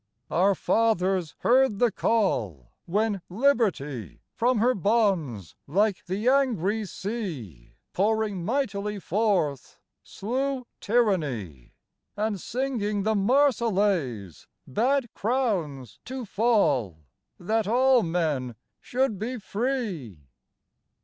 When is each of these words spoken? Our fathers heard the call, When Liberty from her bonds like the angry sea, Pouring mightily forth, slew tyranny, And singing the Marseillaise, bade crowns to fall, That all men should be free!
Our 0.31 0.55
fathers 0.55 1.35
heard 1.41 1.77
the 1.77 1.91
call, 1.91 2.71
When 2.87 3.21
Liberty 3.29 4.21
from 4.33 4.57
her 4.57 4.73
bonds 4.73 5.55
like 5.67 6.03
the 6.07 6.27
angry 6.27 6.85
sea, 6.87 7.75
Pouring 7.93 8.43
mightily 8.43 8.97
forth, 8.97 9.77
slew 10.01 10.65
tyranny, 10.79 11.75
And 12.17 12.41
singing 12.41 13.03
the 13.03 13.13
Marseillaise, 13.13 14.47
bade 14.67 15.13
crowns 15.13 15.99
to 16.05 16.25
fall, 16.25 17.03
That 17.39 17.67
all 17.67 18.01
men 18.01 18.55
should 18.79 19.19
be 19.19 19.37
free! 19.37 20.17